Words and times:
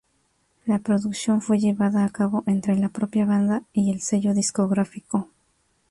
La 0.65 0.79
producción 0.79 1.43
fue 1.43 1.59
llevada 1.59 2.03
a 2.03 2.09
cabo 2.09 2.41
entre 2.47 2.75
la 2.75 2.89
propia 2.89 3.23
banda 3.23 3.61
y 3.71 3.91
el 3.91 4.01
sello 4.01 4.33
discográfico. 4.33 5.29